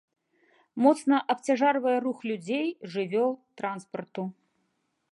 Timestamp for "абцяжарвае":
1.33-1.95